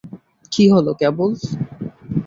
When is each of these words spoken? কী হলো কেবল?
কী 0.51 0.63
হলো 0.73 0.91
কেবল? 1.01 1.31